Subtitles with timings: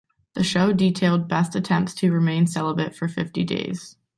[0.33, 3.97] The show detailed Best's attempts to remain celibate for fifty days.